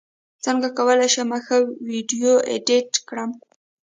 څنګه 0.45 0.67
کولی 0.77 1.07
شم 1.13 1.29
ښه 1.45 1.57
ویډیو 1.89 2.33
ایډیټ 2.51 2.91
کړم 3.07 3.31